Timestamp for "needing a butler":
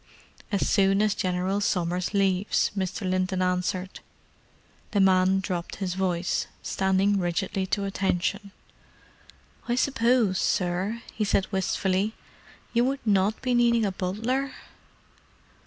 13.53-14.53